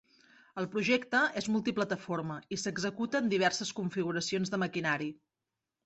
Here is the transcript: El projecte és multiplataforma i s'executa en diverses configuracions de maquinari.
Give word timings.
El 0.61 0.67
projecte 0.75 1.21
és 1.41 1.49
multiplataforma 1.57 2.39
i 2.57 2.61
s'executa 2.63 3.23
en 3.23 3.31
diverses 3.37 3.77
configuracions 3.83 4.57
de 4.57 4.65
maquinari. 4.69 5.17